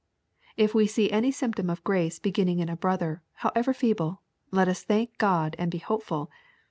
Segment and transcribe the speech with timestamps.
[0.57, 4.81] If we see any symptom of grace beginning in a brother, however feeble, let us
[4.83, 6.31] thank God and be hopeful.